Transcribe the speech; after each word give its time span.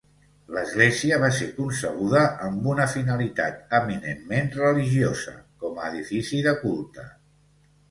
L'església 0.53 1.19
va 1.23 1.27
ser 1.39 1.49
concebuda 1.57 2.21
amb 2.47 2.65
una 2.71 2.87
finalitat 2.95 3.77
eminentment 3.81 4.51
religiosa, 4.63 5.37
com 5.67 5.79
a 5.85 5.93
edifici 5.93 6.43
de 6.51 6.59
culte. 6.67 7.09